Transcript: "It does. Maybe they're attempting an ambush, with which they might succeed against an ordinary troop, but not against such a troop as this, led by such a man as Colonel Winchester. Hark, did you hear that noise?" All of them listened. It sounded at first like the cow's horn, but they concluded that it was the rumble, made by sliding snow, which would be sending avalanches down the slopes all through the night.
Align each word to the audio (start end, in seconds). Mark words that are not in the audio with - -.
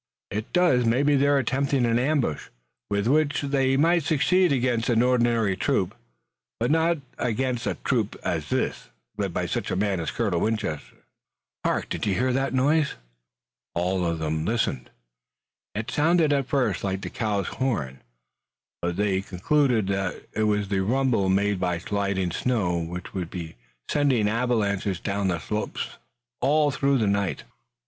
"It 0.31 0.51
does. 0.51 0.83
Maybe 0.83 1.15
they're 1.15 1.37
attempting 1.37 1.85
an 1.85 1.99
ambush, 1.99 2.47
with 2.89 3.05
which 3.05 3.41
they 3.43 3.77
might 3.77 4.01
succeed 4.01 4.51
against 4.51 4.89
an 4.89 5.03
ordinary 5.03 5.55
troop, 5.55 5.93
but 6.59 6.71
not 6.71 6.97
against 7.19 7.65
such 7.65 7.77
a 7.77 7.83
troop 7.83 8.19
as 8.23 8.49
this, 8.49 8.89
led 9.19 9.31
by 9.31 9.45
such 9.45 9.69
a 9.69 9.75
man 9.75 9.99
as 9.99 10.09
Colonel 10.09 10.39
Winchester. 10.39 10.95
Hark, 11.63 11.87
did 11.87 12.07
you 12.07 12.15
hear 12.15 12.33
that 12.33 12.51
noise?" 12.51 12.95
All 13.75 14.03
of 14.03 14.17
them 14.17 14.43
listened. 14.43 14.89
It 15.75 15.91
sounded 15.91 16.33
at 16.33 16.47
first 16.47 16.83
like 16.83 17.01
the 17.01 17.11
cow's 17.11 17.49
horn, 17.49 18.01
but 18.81 18.95
they 18.95 19.21
concluded 19.21 19.85
that 19.89 20.15
it 20.33 20.43
was 20.45 20.69
the 20.69 20.79
rumble, 20.79 21.29
made 21.29 21.59
by 21.59 21.77
sliding 21.77 22.31
snow, 22.31 22.79
which 22.79 23.13
would 23.13 23.29
be 23.29 23.53
sending 23.87 24.27
avalanches 24.27 24.99
down 24.99 25.27
the 25.27 25.37
slopes 25.37 25.97
all 26.41 26.71
through 26.71 26.97
the 26.97 27.05
night. 27.05 27.43